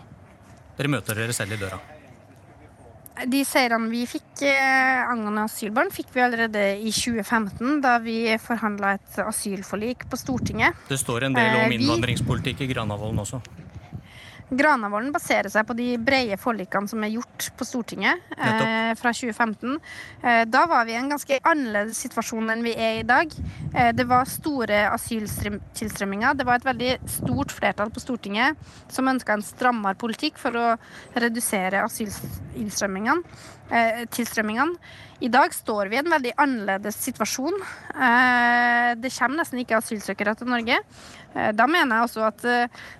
Dere 0.78 0.92
møter 0.92 1.18
dere 1.18 1.36
selv 1.36 1.56
i 1.56 1.60
døra. 1.60 1.80
De 3.28 3.42
seirene 3.44 3.90
vi 3.92 4.06
fikk 4.08 4.40
eh, 4.48 5.02
angående 5.04 5.44
asylbarn, 5.44 5.90
fikk 5.92 6.14
vi 6.14 6.22
allerede 6.24 6.62
i 6.80 6.90
2015, 6.90 7.82
da 7.84 7.98
vi 8.02 8.16
forhandla 8.40 8.94
et 8.96 9.18
asylforlik 9.20 10.06
på 10.10 10.18
Stortinget. 10.18 10.80
Det 10.88 10.96
står 10.98 11.28
en 11.28 11.36
del 11.36 11.58
om 11.58 11.66
eh, 11.66 11.76
innvandringspolitikk 11.76 12.64
i 12.64 12.70
Granavolden 12.72 13.20
også? 13.22 13.42
Granavolden 14.52 15.12
baserer 15.14 15.48
seg 15.48 15.64
på 15.64 15.74
de 15.78 15.94
brede 16.02 16.36
forlikene 16.40 16.90
som 16.90 17.04
er 17.04 17.14
gjort 17.14 17.46
på 17.56 17.64
Stortinget 17.64 18.20
eh, 18.36 18.92
fra 19.00 19.12
2015. 19.16 19.78
Eh, 20.20 20.42
da 20.50 20.66
var 20.68 20.84
vi 20.84 20.92
i 20.92 20.98
en 21.00 21.08
ganske 21.12 21.38
annerledes 21.48 22.02
situasjon 22.04 22.52
enn 22.52 22.64
vi 22.66 22.74
er 22.76 23.00
i 23.00 23.06
dag. 23.08 23.32
Eh, 23.72 23.92
det 23.96 24.04
var 24.10 24.28
store 24.28 24.82
asyltilstrømminger. 24.90 26.36
Det 26.36 26.48
var 26.48 26.60
et 26.60 26.68
veldig 26.68 26.92
stort 27.14 27.56
flertall 27.56 27.94
på 27.94 28.04
Stortinget 28.04 28.60
som 28.92 29.08
ønska 29.08 29.38
en 29.38 29.46
strammere 29.46 29.96
politikk 29.96 30.36
for 30.42 30.52
å 30.60 30.68
redusere 31.16 31.86
asyltilstrømmingene. 31.86 33.24
Eh, 33.72 34.04
I 35.22 35.28
dag 35.32 35.54
står 35.54 35.86
vi 35.88 35.96
i 35.96 36.04
en 36.04 36.12
veldig 36.12 36.32
annerledes 36.36 36.98
situasjon. 37.08 37.54
Eh, 37.94 38.88
det 39.00 39.16
kommer 39.16 39.40
nesten 39.40 39.62
ikke 39.62 39.80
asylsøkere 39.80 40.36
til 40.36 40.52
Norge. 40.52 40.82
Eh, 41.32 41.52
da 41.56 41.66
mener 41.66 41.96
jeg 41.96 42.10
også 42.10 42.26
at 42.28 42.50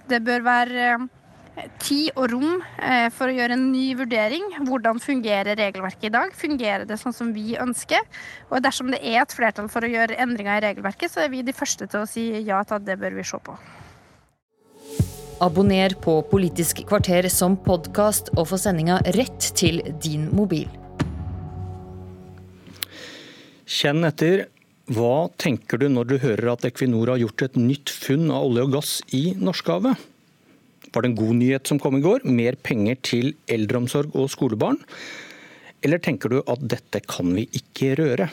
det 0.09 0.25
bør 0.25 0.49
være 0.49 0.95
tid 1.83 2.11
og 2.17 2.31
rom 2.33 2.63
eh, 2.81 3.09
for 3.13 3.29
å 3.29 3.35
gjøre 3.37 3.57
en 3.59 3.67
ny 3.73 3.93
vurdering. 3.99 4.47
Hvordan 4.67 5.01
fungerer 5.03 5.59
regelverket 5.59 6.09
i 6.09 6.13
dag? 6.15 6.33
Fungerer 6.37 6.87
det 6.89 6.99
sånn 7.01 7.15
som 7.17 7.33
vi 7.35 7.57
ønsker? 7.61 8.01
Og 8.51 8.63
dersom 8.65 8.93
det 8.93 9.03
er 9.03 9.21
et 9.23 9.37
flertall 9.37 9.69
for 9.73 9.85
å 9.85 9.91
gjøre 9.91 10.19
endringer 10.23 10.61
i 10.61 10.67
regelverket, 10.69 11.13
så 11.13 11.25
er 11.25 11.33
vi 11.33 11.45
de 11.45 11.55
første 11.57 11.89
til 11.91 12.05
å 12.05 12.09
si 12.09 12.31
ja 12.41 12.63
til 12.65 12.79
at 12.81 12.87
det 12.89 12.99
bør 13.01 13.19
vi 13.19 13.27
se 13.27 13.41
på. 13.43 13.57
Abonner 15.43 15.97
på 15.99 16.21
Politisk 16.31 16.85
kvarter 16.87 17.27
som 17.33 17.57
podkast 17.59 18.31
og 18.37 18.47
få 18.53 18.61
sendinga 18.63 19.01
rett 19.17 19.51
til 19.59 19.83
din 20.03 20.29
mobil. 20.33 20.71
Kjenn 23.67 24.07
etter. 24.07 24.47
Hva 24.93 25.31
tenker 25.41 25.79
du 25.79 25.87
når 25.89 26.09
du 26.11 26.17
hører 26.23 26.53
at 26.53 26.65
Equinor 26.69 27.13
har 27.15 27.21
gjort 27.23 27.45
et 27.47 27.59
nytt 27.59 27.91
funn 27.91 28.33
av 28.35 28.49
olje 28.49 28.65
og 28.67 28.73
gass 28.75 28.95
i 29.15 29.23
Norskehavet? 29.39 30.12
Var 30.93 31.03
det 31.03 31.09
en 31.13 31.17
god 31.17 31.37
nyhet 31.41 31.69
som 31.69 31.81
kom 31.81 31.97
i 31.97 32.05
går? 32.05 32.27
Mer 32.29 32.59
penger 32.61 32.99
til 33.01 33.33
eldreomsorg 33.49 34.13
og 34.13 34.29
skolebarn? 34.33 34.77
Eller 35.83 35.99
tenker 35.99 36.29
du 36.29 36.43
at 36.45 36.61
dette 36.69 37.01
kan 37.09 37.33
vi 37.33 37.47
ikke 37.57 37.95
røre? 37.99 38.29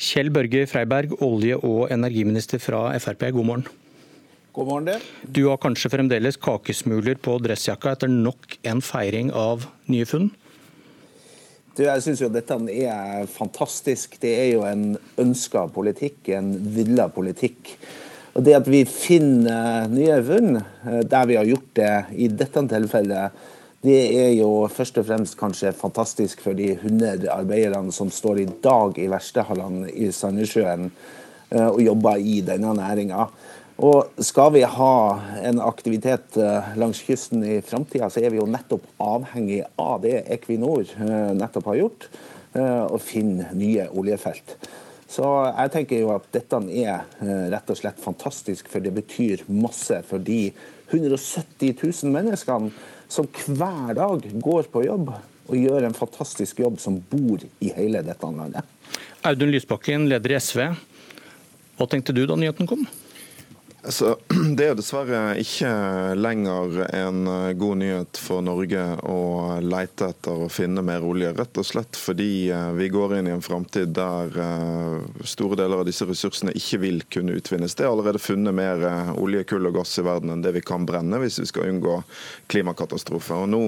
Kjell 0.00 0.32
Børge 0.34 0.64
Freiberg, 0.66 1.12
olje- 1.22 1.60
og 1.60 1.92
energiminister 1.94 2.58
fra 2.58 2.88
Frp, 2.98 3.28
god 3.36 3.46
morgen. 3.46 3.66
God 4.54 4.70
morgen, 4.70 4.88
det. 4.88 4.96
Du 5.28 5.48
har 5.50 5.60
kanskje 5.60 5.90
fremdeles 5.92 6.40
kakesmuler 6.40 7.20
på 7.20 7.36
dressjakka 7.42 7.92
etter 7.94 8.10
nok 8.10 8.56
en 8.64 8.80
feiring 8.82 9.30
av 9.34 9.68
nye 9.90 10.08
funn? 10.08 10.30
Du, 11.74 11.82
jeg 11.82 12.02
syns 12.04 12.22
jo 12.22 12.30
dette 12.30 12.56
er 12.70 13.26
fantastisk. 13.28 14.16
Det 14.22 14.30
er 14.30 14.50
jo 14.54 14.64
en 14.66 14.94
ønska 15.18 15.66
politikk, 15.74 16.30
en 16.38 16.52
villa 16.74 17.08
politikk. 17.10 17.74
Og 18.34 18.42
Det 18.42 18.54
at 18.56 18.66
vi 18.66 18.82
finner 18.88 19.86
nye 19.90 20.18
funn 20.26 20.56
eh, 20.58 21.02
der 21.06 21.26
vi 21.30 21.36
har 21.38 21.46
gjort 21.46 21.68
det 21.78 21.92
i 22.18 22.26
dette 22.26 22.64
tilfellet, 22.70 23.42
det 23.84 23.98
er 24.16 24.30
jo 24.32 24.64
først 24.72 24.98
og 24.98 25.06
fremst 25.06 25.36
kanskje 25.38 25.74
fantastisk 25.76 26.40
for 26.42 26.56
de 26.56 26.72
100 26.72 27.28
arbeiderne 27.30 27.92
som 27.92 28.10
står 28.10 28.40
i 28.42 28.48
dag 28.64 28.98
i 28.98 29.10
verkstedhallene 29.12 29.92
i 29.92 30.08
Sandnessjøen 30.10 30.88
eh, 30.88 31.68
og 31.68 31.82
jobber 31.84 32.18
i 32.18 32.40
denne 32.42 32.74
næringa. 32.74 33.28
Og 33.84 34.22
skal 34.22 34.52
vi 34.56 34.64
ha 34.66 34.94
en 35.46 35.62
aktivitet 35.62 36.38
eh, 36.40 36.74
langs 36.80 37.04
kysten 37.06 37.44
i 37.46 37.60
framtida, 37.62 38.10
så 38.10 38.24
er 38.24 38.34
vi 38.34 38.42
jo 38.42 38.50
nettopp 38.50 38.88
avhengig 38.98 39.62
av 39.78 40.00
det 40.02 40.24
Equinor 40.34 40.90
nettopp 41.38 41.70
har 41.70 41.84
gjort, 41.84 42.08
å 42.54 43.00
finne 43.02 43.48
nye 43.58 43.88
oljefelt. 43.98 44.52
Så 45.10 45.26
jeg 45.50 45.72
tenker 45.74 46.00
jo 46.00 46.14
at 46.14 46.26
dette 46.34 46.60
er 46.72 47.04
eh, 47.20 47.44
rett 47.52 47.70
og 47.70 47.78
slett 47.78 48.00
fantastisk, 48.02 48.70
for 48.72 48.84
det 48.84 48.94
betyr 48.96 49.44
masse 49.52 50.00
for 50.08 50.22
de 50.22 50.48
170 50.90 51.76
000 51.80 52.14
menneskene 52.14 52.72
som 53.08 53.28
hver 53.28 53.94
dag 53.98 54.26
går 54.42 54.68
på 54.72 54.84
jobb 54.86 55.12
og 55.44 55.56
gjør 55.60 55.84
en 55.84 55.96
fantastisk 55.96 56.62
jobb, 56.64 56.78
som 56.80 56.96
bor 57.10 57.42
i 57.60 57.70
hele 57.76 58.00
dette 58.04 58.30
landet. 58.32 58.64
Audun 59.28 59.52
Lysbakken, 59.52 60.08
leder 60.08 60.32
i 60.32 60.40
SV. 60.40 60.62
Hva 61.76 61.88
tenkte 61.90 62.14
du 62.16 62.22
da 62.28 62.36
nyheten 62.38 62.68
kom? 62.70 62.86
Altså, 63.84 64.14
Det 64.54 64.66
er 64.70 64.76
dessverre 64.78 65.34
ikke 65.40 65.68
lenger 66.14 66.76
en 66.84 67.26
eh, 67.26 67.54
god 67.58 67.78
nyhet 67.80 68.18
for 68.22 68.44
Norge 68.44 68.82
å 69.10 69.56
leite 69.64 70.12
etter 70.12 70.44
å 70.44 70.50
finne 70.52 70.84
mer 70.84 71.02
olje. 71.02 71.32
Rett 71.34 71.58
og 71.58 71.66
slett 71.66 71.98
fordi 71.98 72.52
eh, 72.54 72.68
vi 72.76 72.86
går 72.92 73.16
inn 73.16 73.30
i 73.30 73.32
en 73.34 73.42
framtid 73.42 73.90
der 73.96 74.36
eh, 74.44 75.24
store 75.26 75.58
deler 75.58 75.82
av 75.82 75.88
disse 75.88 76.06
ressursene 76.06 76.54
ikke 76.54 76.78
vil 76.84 77.02
kunne 77.10 77.34
utvinnes. 77.40 77.74
Det 77.74 77.86
er 77.86 77.90
allerede 77.90 78.20
funnet 78.22 78.54
mer 78.54 78.84
olje, 79.18 79.42
kull 79.50 79.66
og 79.66 79.80
gass 79.80 79.96
i 79.98 80.04
verden 80.06 80.30
enn 80.36 80.44
det 80.44 80.54
vi 80.54 80.62
kan 80.62 80.86
brenne 80.86 81.18
hvis 81.24 81.40
vi 81.42 81.48
skal 81.50 81.72
unngå 81.72 81.98
klimakatastrofe. 82.52 83.40
Og 83.40 83.50
Nå 83.50 83.62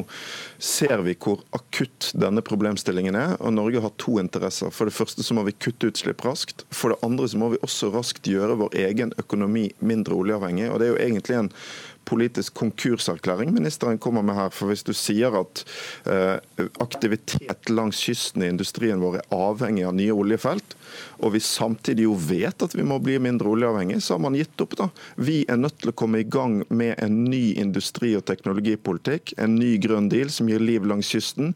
ser 0.62 1.02
vi 1.08 1.16
hvor 1.18 1.42
akutt 1.56 2.12
denne 2.14 2.44
problemstillingen 2.46 3.18
er. 3.18 3.34
og 3.40 3.56
Norge 3.56 3.82
har 3.82 3.96
to 3.98 4.20
interesser. 4.22 4.70
For 4.70 4.86
det 4.86 4.94
første 4.94 5.26
så 5.26 5.34
må 5.34 5.48
vi 5.48 5.56
kutte 5.56 5.90
utslipp 5.90 6.22
raskt. 6.28 6.62
For 6.70 6.94
det 6.94 7.02
andre 7.06 7.26
så 7.32 7.42
må 7.42 7.50
vi 7.56 7.62
også 7.66 7.90
raskt 7.96 8.30
gjøre 8.30 8.60
vår 8.62 8.80
egen 8.86 9.16
økonomi 9.18 9.66
mindre 9.82 10.14
oljeavhengig. 10.20 10.75
Og 10.76 10.82
Det 10.82 10.88
er 10.88 10.94
jo 10.94 11.04
egentlig 11.08 11.38
en 11.40 11.52
politisk 12.06 12.54
konkurserklæring 12.54 13.50
ministeren 13.54 13.98
kommer 13.98 14.22
med 14.22 14.36
her. 14.38 14.52
For 14.54 14.70
Hvis 14.70 14.84
du 14.86 14.92
sier 14.94 15.34
at 15.40 15.62
eh, 16.06 16.36
aktivitet 16.80 17.70
langs 17.72 18.04
kysten 18.06 18.44
i 18.44 18.50
industrien 18.52 19.02
vår 19.02 19.20
er 19.20 19.34
avhengig 19.34 19.86
av 19.88 19.96
nye 19.98 20.14
oljefelt, 20.14 20.76
og 21.18 21.34
vi 21.34 21.42
samtidig 21.42 22.06
jo 22.06 22.14
vet 22.28 22.62
at 22.62 22.76
vi 22.76 22.86
må 22.86 23.00
bli 23.02 23.18
mindre 23.22 23.50
oljeavhengig, 23.50 23.98
så 24.04 24.14
har 24.14 24.22
man 24.22 24.38
gitt 24.38 24.62
opp. 24.62 24.78
da. 24.78 24.88
Vi 25.16 25.42
er 25.48 25.58
nødt 25.60 25.80
til 25.82 25.90
å 25.90 25.98
komme 25.98 26.22
i 26.22 26.28
gang 26.28 26.62
med 26.68 26.94
en 27.02 27.24
ny 27.26 27.56
industri- 27.58 28.14
og 28.16 28.26
teknologipolitikk, 28.30 29.34
en 29.42 29.58
ny 29.58 29.76
grønn 29.82 30.10
deal 30.12 30.30
som 30.30 30.50
gir 30.50 30.62
liv 30.62 30.86
langs 30.86 31.10
kysten 31.10 31.54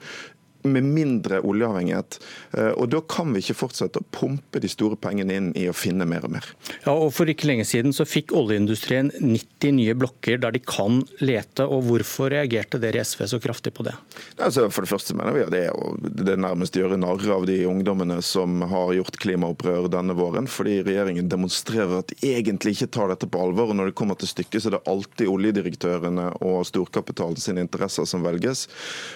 med 0.62 0.84
mindre 0.84 1.40
oljeavhengighet. 1.40 2.20
Eh, 2.56 2.72
og 2.76 2.90
Da 2.90 3.00
kan 3.00 3.32
vi 3.32 3.42
ikke 3.44 3.58
fortsette 3.62 4.00
å 4.00 4.06
pumpe 4.12 4.60
de 4.60 4.68
store 4.68 4.96
pengene 5.00 5.36
inn 5.36 5.50
i 5.58 5.68
å 5.70 5.76
finne 5.76 6.06
mer 6.08 6.26
og 6.26 6.34
mer. 6.34 6.46
Ja, 6.84 6.92
og 6.92 7.12
For 7.14 7.28
ikke 7.30 7.48
lenge 7.50 7.66
siden 7.68 7.94
så 7.96 8.06
fikk 8.08 8.34
oljeindustrien 8.36 9.12
90 9.20 9.76
nye 9.76 9.94
blokker 9.94 10.40
der 10.40 10.54
de 10.56 10.62
kan 10.64 11.02
lete. 11.20 11.66
og 11.66 11.84
Hvorfor 11.88 12.30
reagerte 12.30 12.80
dere 12.80 13.00
i 13.00 13.04
SV 13.04 13.26
så 13.26 13.40
kraftig 13.40 13.74
på 13.74 13.84
det? 13.86 13.94
Altså, 14.38 14.68
for 14.70 14.82
det 14.82 14.92
første 14.92 15.14
mener 15.16 15.36
vi 15.36 15.44
at 15.44 15.52
det 15.54 15.64
er 15.68 15.76
å 15.76 15.94
det 16.00 16.36
nærmest 16.40 16.76
gjøre 16.76 16.98
narr 17.00 17.22
av 17.32 17.46
de 17.48 17.58
ungdommene 17.68 18.20
som 18.24 18.60
har 18.70 18.92
gjort 18.96 19.18
klimaopprør 19.20 19.88
denne 19.92 20.14
våren, 20.16 20.48
fordi 20.50 20.80
regjeringen 20.86 21.28
demonstrerer 21.30 22.00
at 22.00 22.12
de 22.12 22.32
egentlig 22.34 22.76
ikke 22.76 22.90
tar 22.96 23.10
dette 23.12 23.28
på 23.30 23.40
alvor. 23.42 23.70
og 23.70 23.78
Når 23.78 23.90
det 23.90 23.98
kommer 23.98 24.18
til 24.18 24.30
stykket, 24.30 24.62
så 24.62 24.70
er 24.70 24.76
det 24.78 24.82
alltid 24.90 25.30
oljedirektørene 25.30 26.26
og 26.46 26.64
storkapitalen 26.68 27.40
sine 27.40 27.64
interesser 27.64 28.08
som 28.08 28.24
velges. 28.26 28.66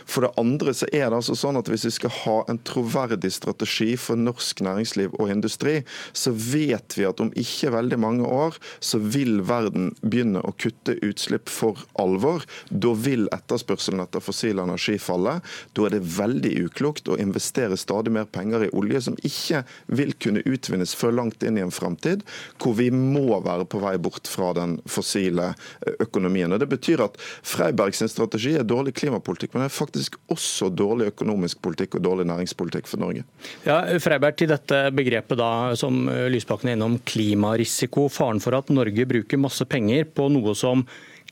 For 0.07 0.27
det 0.27 0.35
andre 0.41 0.75
så 0.77 0.89
er 0.93 1.09
det 1.09 1.21
altså 1.21 1.34
sånn 1.39 1.59
at 1.59 1.69
Hvis 1.71 1.87
vi 1.89 1.93
skal 1.97 2.13
ha 2.25 2.37
en 2.49 2.59
troverdig 2.63 3.33
strategi 3.33 3.95
for 3.99 4.21
norsk 4.21 4.61
næringsliv 4.63 5.15
og 5.19 5.31
industri, 5.33 5.81
så 6.13 6.31
vet 6.31 6.95
vi 6.99 7.07
at 7.09 7.21
om 7.23 7.33
ikke 7.35 7.73
veldig 7.75 7.99
mange 7.99 8.29
år 8.29 8.59
så 8.85 9.01
vil 9.01 9.41
verden 9.47 9.91
begynne 10.03 10.43
å 10.45 10.53
kutte 10.61 10.97
utslipp 11.03 11.51
for 11.51 11.81
alvor. 12.01 12.45
Da 12.71 12.93
vil 12.95 13.27
etterspørselen 13.35 14.05
etter 14.05 14.23
fossil 14.25 14.61
energi 14.63 14.99
falle. 15.03 15.39
Da 15.75 15.87
er 15.87 15.97
det 15.97 16.05
veldig 16.17 16.53
uklokt 16.69 17.11
å 17.11 17.19
investere 17.21 17.79
stadig 17.81 18.15
mer 18.15 18.29
penger 18.31 18.67
i 18.69 18.73
olje 18.77 19.03
som 19.09 19.19
ikke 19.27 19.65
vil 19.87 20.15
kunne 20.21 20.45
utvinnes 20.47 20.95
før 20.95 21.17
langt 21.19 21.43
inn 21.43 21.59
i 21.59 21.65
en 21.65 21.75
framtid, 21.75 22.23
hvor 22.63 22.77
vi 22.79 22.91
må 22.95 23.41
være 23.45 23.67
på 23.67 23.83
vei 23.83 23.97
bort 23.99 24.29
fra 24.31 24.53
den 24.57 24.79
fossile 24.87 25.53
økonomien. 25.99 26.53
Og 26.53 26.61
Det 26.63 26.71
betyr 26.71 27.05
at 27.09 27.19
Freibergs 27.43 28.05
strategi 28.11 28.55
er 28.59 28.69
dårlig 28.69 28.95
klimapolitikk, 29.01 29.55
men 29.55 29.65
det 29.65 29.73
er 29.73 29.79
faktisk 29.79 30.19
også 30.33 30.71
dårlig 30.71 31.11
økonomi 31.13 31.24
økonomisk 31.25 31.63
politikk 31.65 31.99
og 31.99 32.05
dårlig 32.05 32.29
næringspolitikk 32.29 32.89
for 32.91 33.01
Norge. 33.01 33.25
Ja, 33.65 33.81
Freiberg, 34.03 34.37
til 34.39 34.53
dette 34.53 34.91
begrepet 34.95 35.41
da, 35.41 35.51
som 35.79 36.09
eh, 36.13 36.29
Lysbakken 36.33 36.71
er 36.71 36.79
innom, 36.79 37.01
klimarisiko. 37.09 38.09
Faren 38.13 38.43
for 38.45 38.57
at 38.59 38.73
Norge 38.73 39.09
bruker 39.09 39.41
masse 39.41 39.65
penger 39.65 40.05
på 40.05 40.29
noe 40.33 40.55
som 40.59 40.85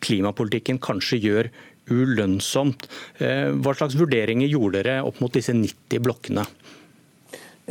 klimapolitikken 0.03 0.81
kanskje 0.83 1.21
gjør 1.23 1.51
ulønnsomt. 1.93 2.89
Eh, 3.21 3.51
hva 3.53 3.75
slags 3.77 3.99
vurderinger 3.99 4.51
gjorde 4.51 4.81
dere 4.81 5.03
opp 5.05 5.21
mot 5.23 5.33
disse 5.35 5.55
90 5.55 6.03
blokkene? 6.03 6.47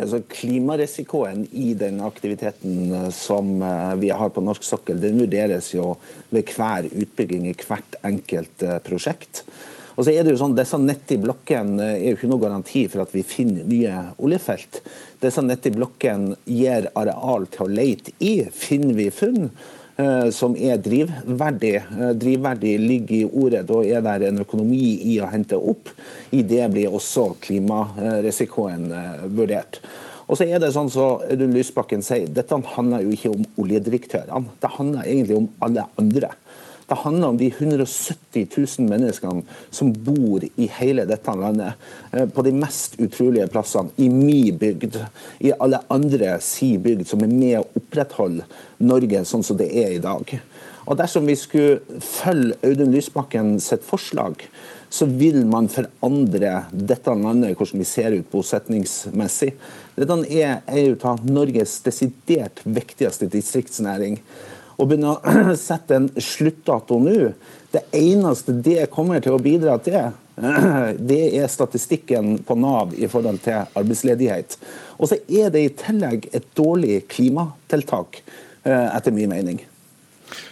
Altså, 0.01 0.21
klimarisikoen 0.31 1.43
i 1.51 1.73
den 1.77 1.99
aktiviteten 2.05 2.93
eh, 2.95 3.09
som 3.15 3.59
vi 3.99 4.13
har 4.13 4.31
på 4.31 4.45
norsk 4.45 4.63
sokkel, 4.67 5.01
den 5.01 5.19
vurderes 5.19 5.73
jo 5.73 5.95
ved 6.31 6.53
hver 6.55 6.87
utbygging 6.91 7.49
i 7.49 7.57
hvert 7.65 7.99
enkelt 8.07 8.69
prosjekt. 8.85 9.45
Og 9.95 10.05
så 10.05 10.13
er 10.13 10.23
det 10.23 10.35
jo 10.35 10.39
sånn, 10.41 10.55
Disse 10.57 10.79
90 10.79 11.21
blokkene 11.25 11.89
er 11.97 12.05
jo 12.11 12.15
ikke 12.17 12.31
noe 12.31 12.43
garanti 12.43 12.85
for 12.91 13.03
at 13.03 13.13
vi 13.15 13.25
finner 13.27 13.67
nye 13.67 13.97
oljefelt. 14.21 14.81
Disse 15.21 15.43
90 15.43 15.77
blokkene 15.77 16.37
gir 16.47 16.89
areal 16.97 17.47
til 17.51 17.67
å 17.67 17.71
leite 17.71 18.15
i. 18.23 18.33
Finner 18.55 18.95
vi 18.97 19.09
funn 19.13 19.49
eh, 19.49 20.29
som 20.35 20.55
er 20.55 20.79
drivverdig, 20.83 21.73
eh, 21.81 22.13
drivverdig 22.21 22.75
ligger 22.81 23.17
i 23.19 23.25
ordet, 23.27 23.65
da 23.69 23.81
er 23.83 24.23
det 24.23 24.31
en 24.31 24.45
økonomi 24.45 24.93
i 25.13 25.19
å 25.21 25.29
hente 25.31 25.59
opp. 25.59 25.91
I 26.31 26.43
det 26.47 26.71
blir 26.73 26.95
også 26.95 27.33
klimarisikoen 27.43 28.87
eh, 28.95 29.27
vurdert. 29.27 29.81
Og 30.31 30.39
så 30.39 30.45
er 30.47 30.61
det 30.63 30.69
sånn 30.71 30.87
så 30.87 31.17
Lysbakken 31.35 32.03
sier, 32.05 32.29
Dette 32.31 32.55
handler 32.77 33.03
jo 33.03 33.11
ikke 33.11 33.33
om 33.33 33.43
oljedirektørene. 33.59 34.55
Det 34.63 34.69
handler 34.77 35.03
egentlig 35.03 35.41
om 35.41 35.49
alle 35.67 35.83
andre. 35.99 36.31
Det 36.91 36.95
handler 36.95 37.27
om 37.27 37.37
de 37.37 37.47
170 37.47 38.47
000 38.57 38.89
menneskene 38.89 39.45
som 39.69 39.93
bor 39.93 40.43
i 40.43 40.65
hele 40.75 41.05
dette 41.07 41.35
landet. 41.39 41.79
Eh, 42.11 42.25
på 42.27 42.43
de 42.43 42.51
mest 42.51 42.97
utrolige 42.99 43.47
plassene. 43.47 43.93
I 43.95 44.09
min 44.11 44.57
bygd, 44.59 44.97
i 45.39 45.53
alle 45.55 45.79
andre 45.87 46.33
si 46.43 46.73
bygd, 46.75 47.05
som 47.07 47.23
er 47.23 47.31
med 47.31 47.61
å 47.61 47.79
opprettholde 47.79 48.43
Norge 48.83 49.23
sånn 49.23 49.47
som 49.47 49.61
det 49.61 49.69
er 49.71 49.95
i 49.95 50.03
dag. 50.03 50.35
Og 50.83 50.99
Dersom 50.99 51.31
vi 51.31 51.39
skulle 51.39 52.01
følge 52.03 52.59
Audun 52.67 52.91
Lysbakken 52.91 53.55
sitt 53.63 53.87
forslag, 53.87 54.43
så 54.91 55.07
vil 55.07 55.45
man 55.47 55.71
forandre 55.71 56.65
dette 56.75 57.15
landet, 57.15 57.55
hvordan 57.55 57.85
vi 57.85 57.87
ser 57.87 58.19
ut 58.19 58.31
bosetningsmessig. 58.35 59.53
Dette 59.95 60.23
er 60.27 60.59
en 60.67 61.03
av 61.07 61.23
Norges 61.23 61.79
desidert 61.87 62.59
viktigste 62.67 63.31
distriktsnæring 63.31 64.19
å 64.81 64.87
begynne 64.89 65.13
å 65.13 65.55
sette 65.69 65.97
en 65.97 66.09
sluttdato 66.17 66.99
nå, 67.01 67.31
det 67.71 67.85
eneste 67.95 68.55
det 68.65 68.89
kommer 68.91 69.21
til 69.23 69.37
å 69.37 69.41
bidra 69.41 69.77
til, 69.83 70.11
det 71.11 71.21
er 71.37 71.51
statistikken 71.51 72.39
på 72.47 72.57
Nav 72.59 72.95
i 72.97 73.09
forhold 73.11 73.43
til 73.45 73.61
arbeidsledighet. 73.77 74.57
Og 74.97 75.11
så 75.11 75.19
er 75.29 75.51
det 75.53 75.65
i 75.65 75.73
tillegg 75.83 76.29
et 76.33 76.47
dårlig 76.57 77.03
klimatiltak, 77.11 78.23
eh, 78.63 78.87
etter 78.89 79.15
min 79.15 79.31
mening. 79.31 79.61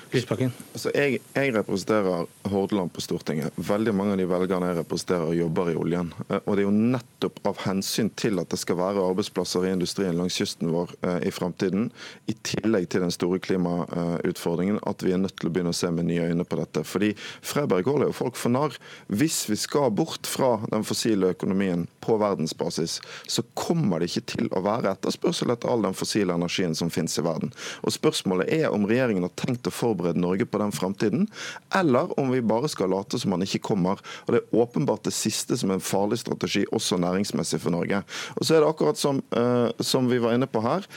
Lysbakken? 0.09 0.49
Altså, 0.73 0.89
jeg, 0.95 1.19
jeg, 1.35 1.51
representerer 1.53 2.25
Hordaland 2.49 2.89
på 2.93 3.01
Stortinget. 3.03 3.53
Veldig 3.61 3.91
mange 3.93 4.15
av 4.15 4.17
de 4.17 4.25
velgerne 4.25 4.71
jeg 4.71 4.77
representerer, 4.79 5.35
jobber 5.37 5.69
i 5.69 5.75
oljen. 5.77 6.07
Eh, 6.25 6.39
og 6.39 6.55
Det 6.57 6.63
er 6.63 6.65
jo 6.65 6.71
nettopp 6.95 7.37
av 7.45 7.59
hensyn 7.67 8.09
til 8.17 8.41
at 8.41 8.49
det 8.49 8.57
skal 8.57 8.79
være 8.79 9.03
arbeidsplasser 9.05 9.67
i 9.67 9.73
industrien 9.75 10.17
langs 10.17 10.39
kysten 10.41 10.71
vår 10.73 10.95
eh, 11.05 11.27
i 11.29 11.33
fremtiden, 11.33 11.91
i 12.25 12.33
tillegg 12.41 12.87
til 12.89 13.05
den 13.05 13.13
store 13.13 13.37
klimautfordringen, 13.45 14.79
at 14.89 15.05
vi 15.05 15.13
er 15.13 15.21
nødt 15.21 15.35
til 15.37 15.51
å 15.51 15.53
begynne 15.53 15.75
å 15.75 15.77
se 15.77 15.91
med 15.93 16.09
nye 16.09 16.31
øyne 16.31 16.47
på 16.47 16.57
dette. 16.57 16.83
Fordi 16.89 17.11
Freiberg 17.45 17.91
holder 17.91 18.09
jo 18.09 18.17
folk 18.17 18.39
for 18.39 18.55
narr. 18.55 18.79
Hvis 19.13 19.43
vi 19.51 19.59
skal 19.61 19.93
bort 19.93 20.25
fra 20.29 20.55
den 20.73 20.87
fossile 20.89 21.35
økonomien 21.35 21.85
på 22.01 22.17
verdensbasis, 22.17 22.97
så 23.29 23.45
kommer 23.53 24.01
det 24.01 24.09
ikke 24.09 24.25
til 24.33 24.49
å 24.57 24.65
være 24.65 24.95
etterspørsel 24.95 25.53
etter 25.53 25.69
all 25.69 25.85
den 25.85 25.97
fossile 25.97 26.33
energien 26.33 26.73
som 26.73 26.89
finnes 26.89 27.21
i 27.21 27.27
verden. 27.29 27.53
Og 27.85 27.93
Spørsmålet 27.93 28.49
er 28.57 28.73
om 28.73 28.89
regjeringen 28.89 29.27
har 29.27 29.37
tenkt 29.37 29.67
å 29.69 29.75
forberede 29.75 29.98
forberede 29.99 30.23
Norge 30.23 30.47
på 30.47 30.61
den 30.61 30.73
framtiden, 30.75 31.27
eller 31.75 32.11
om 32.19 32.31
vi 32.31 32.41
bare 32.41 32.69
skal 32.71 32.91
late 32.93 33.19
som 33.19 33.35
han 33.35 33.45
ikke 33.45 33.63
kommer. 33.71 33.99
Og 34.25 34.33
Det 34.33 34.41
er 34.41 34.59
åpenbart 34.61 35.03
det 35.03 35.13
siste 35.13 35.57
som 35.57 35.69
er 35.69 35.79
en 35.79 35.83
farlig 35.83 36.19
strategi, 36.19 36.65
også 36.71 36.97
næringsmessig 36.97 37.61
for 37.61 37.75
Norge. 37.75 38.03
Og 38.35 38.45
så 38.45 38.55
er 38.55 38.63
det 38.63 38.69
akkurat 38.69 38.97
som, 38.97 39.23
uh, 39.35 39.69
som 39.79 40.09
vi 40.09 40.21
var 40.21 40.33
inne 40.33 40.47
på 40.47 40.61
her. 40.61 40.87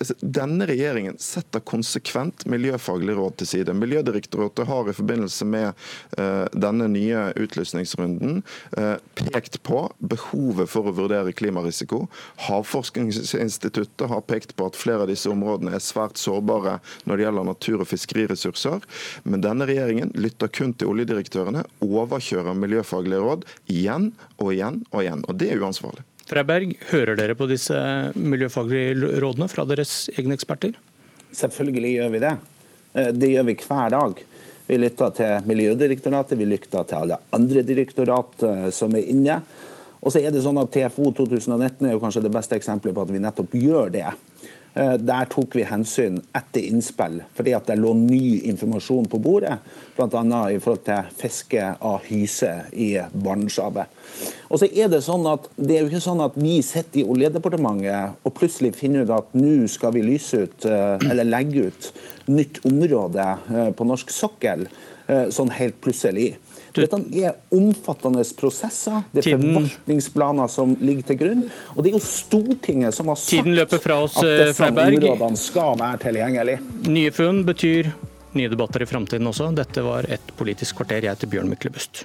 Denne 0.00 0.64
regjeringen 0.64 1.18
setter 1.20 1.60
konsekvent 1.60 2.46
miljøfaglig 2.48 3.12
råd 3.18 3.34
til 3.40 3.48
side. 3.50 3.74
Miljødirektoratet 3.76 4.64
har 4.70 4.88
i 4.88 4.94
forbindelse 4.96 5.44
med 5.44 5.74
uh, 6.16 6.46
denne 6.56 6.86
nye 6.88 7.26
utlysningsrunden 7.36 8.40
uh, 8.78 8.96
pekt 9.18 9.58
på 9.66 9.82
behovet 10.00 10.72
for 10.72 10.88
å 10.88 10.94
vurdere 10.96 11.34
klimarisiko. 11.36 12.06
Havforskningsinstituttet 12.46 14.08
har 14.08 14.24
pekt 14.24 14.56
på 14.56 14.70
at 14.70 14.80
flere 14.80 15.04
av 15.04 15.12
disse 15.12 15.28
områdene 15.28 15.76
er 15.76 15.84
svært 15.84 16.16
sårbare 16.20 16.78
når 17.04 17.20
det 17.20 17.26
gjelder 17.26 17.50
natur- 17.50 17.84
og 17.84 17.90
fiskeriressurser. 17.92 18.80
Men 19.28 19.44
denne 19.44 19.68
regjeringen 19.68 20.16
lytter 20.16 20.48
kun 20.48 20.72
til 20.80 20.94
oljedirektørene, 20.94 21.66
overkjører 21.84 22.56
miljøfaglige 22.56 23.20
råd 23.26 23.44
igjen 23.68 24.14
og 24.38 24.54
igjen 24.56 24.80
og 24.94 25.04
igjen. 25.04 25.28
Og 25.28 25.36
det 25.44 25.52
er 25.52 25.60
uansvarlig. 25.60 26.08
Freiberg, 26.30 26.76
hører 26.92 27.18
dere 27.18 27.34
på 27.34 27.48
disse 27.50 27.74
miljøfaglige 28.14 29.18
rådene 29.22 29.48
fra 29.50 29.64
deres 29.66 30.04
egne 30.14 30.36
eksperter? 30.36 30.76
Selvfølgelig 31.34 31.94
gjør 31.96 32.12
vi 32.12 32.20
det. 32.22 32.34
Eh, 32.94 33.08
det 33.16 33.32
gjør 33.32 33.48
vi 33.48 33.56
hver 33.64 33.90
dag. 33.96 34.22
Vi 34.70 34.78
lytter 34.78 35.16
til 35.16 35.48
Miljødirektoratet, 35.50 36.38
vi 36.38 36.46
lytter 36.46 36.86
til 36.86 37.00
alle 37.00 37.18
andre 37.34 37.64
direktorat 37.66 38.44
eh, 38.46 38.68
som 38.74 38.94
er 38.94 39.10
inne. 39.10 39.40
Og 40.00 40.14
så 40.14 40.22
er 40.22 40.30
det 40.30 40.44
sånn 40.44 40.60
at 40.62 40.70
TFO 40.70 41.10
2019 41.18 41.88
er 41.88 41.96
jo 41.96 42.02
kanskje 42.02 42.22
det 42.24 42.32
beste 42.36 42.54
eksempelet 42.60 42.94
på 42.94 43.02
at 43.02 43.10
vi 43.10 43.24
nettopp 43.24 43.56
gjør 43.58 43.90
det. 43.98 44.06
Eh, 44.74 44.96
der 45.02 45.26
tok 45.26 45.56
vi 45.58 45.64
hensyn 45.66 46.20
etter 46.36 46.62
innspill, 46.62 47.18
fordi 47.34 47.54
at 47.56 47.66
det 47.66 47.78
lå 47.80 47.90
ny 47.98 48.38
informasjon 48.52 49.08
på 49.10 49.18
bordet. 49.22 49.56
Bl.a. 49.96 50.42
i 50.50 50.60
forhold 50.62 50.84
til 50.86 51.08
fiske 51.18 51.64
av 51.74 52.06
hyse 52.06 52.52
i 52.72 52.92
Barentshavet. 53.10 53.90
Og 54.48 54.60
så 54.62 54.68
er 54.70 54.88
Det 54.90 55.02
sånn 55.02 55.26
at 55.26 55.48
det 55.56 55.76
er 55.76 55.82
jo 55.82 55.90
ikke 55.90 56.04
sånn 56.06 56.22
at 56.22 56.38
vi 56.38 56.60
sitter 56.62 57.02
i 57.02 57.06
Oljedepartementet 57.06 58.22
og 58.26 58.34
plutselig 58.34 58.72
finner 58.78 59.04
ut 59.04 59.14
at 59.14 59.34
nå 59.34 59.66
skal 59.70 59.94
vi 59.94 60.06
lyse 60.06 60.44
ut, 60.46 60.64
eh, 60.64 61.10
eller 61.10 61.26
legge 61.26 61.66
ut, 61.66 61.90
nytt 62.30 62.62
område 62.64 63.26
eh, 63.50 63.72
på 63.74 63.86
norsk 63.86 64.10
sokkel, 64.14 64.68
sånn 65.10 65.48
helt 65.50 65.80
plutselig. 65.82 66.36
Dette 66.84 67.22
er 67.22 67.56
omfattende 67.56 68.24
prosesser. 68.38 69.02
Det 69.12 69.24
er 69.24 69.38
forvaltningsplaner 69.38 70.52
som 70.52 70.76
ligger 70.80 71.10
til 71.10 71.20
grunn. 71.24 71.42
Og 71.76 71.82
det 71.82 71.92
er 71.92 71.98
jo 71.98 72.04
Stortinget 72.04 72.96
som 72.96 73.10
har 73.12 73.18
sagt 73.20 73.90
oss, 73.96 74.20
at 74.20 74.30
disse 74.50 74.70
områdene 74.70 75.40
skal 75.40 75.76
være 75.80 76.04
tilgjengelige. 76.06 76.62
Nye 76.90 77.12
funn 77.14 77.44
betyr 77.48 77.92
nye 78.38 78.48
debatter 78.52 78.84
i 78.84 78.86
framtiden 78.86 79.26
også. 79.26 79.50
Dette 79.56 79.84
var 79.84 80.06
et 80.10 80.32
politisk 80.38 80.80
kvarter. 80.80 81.02
Jeg 81.04 81.16
heter 81.16 81.30
Bjørn 81.30 81.50
Myklebust. 81.50 82.04